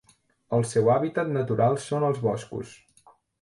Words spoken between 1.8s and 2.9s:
són els boscos.